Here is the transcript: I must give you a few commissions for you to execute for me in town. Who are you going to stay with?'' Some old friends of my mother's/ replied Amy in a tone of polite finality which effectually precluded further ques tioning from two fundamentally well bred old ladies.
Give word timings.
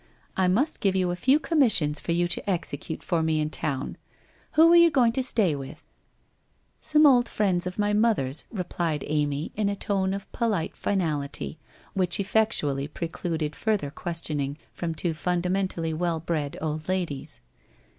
I 0.35 0.47
must 0.47 0.79
give 0.79 0.95
you 0.95 1.11
a 1.11 1.15
few 1.15 1.37
commissions 1.39 1.99
for 1.99 2.11
you 2.11 2.27
to 2.29 2.49
execute 2.49 3.03
for 3.03 3.21
me 3.21 3.39
in 3.39 3.51
town. 3.51 3.97
Who 4.53 4.71
are 4.71 4.75
you 4.75 4.89
going 4.89 5.11
to 5.11 5.21
stay 5.21 5.55
with?'' 5.55 5.83
Some 6.81 7.05
old 7.05 7.29
friends 7.29 7.67
of 7.67 7.77
my 7.77 7.93
mother's/ 7.93 8.45
replied 8.51 9.03
Amy 9.05 9.51
in 9.55 9.69
a 9.69 9.75
tone 9.75 10.15
of 10.15 10.31
polite 10.31 10.75
finality 10.75 11.59
which 11.93 12.19
effectually 12.19 12.87
precluded 12.87 13.55
further 13.55 13.91
ques 13.91 14.21
tioning 14.21 14.55
from 14.73 14.95
two 14.95 15.13
fundamentally 15.13 15.93
well 15.93 16.19
bred 16.19 16.57
old 16.59 16.89
ladies. 16.89 17.39